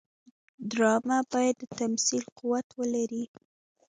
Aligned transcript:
ډرامه 0.71 1.19
باید 1.31 1.55
د 1.59 1.63
تمثیل 1.79 2.23
قوت 2.37 2.67
ولري 2.79 3.23